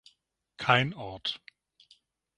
Kein 0.57 0.95
Ort. 0.95 1.39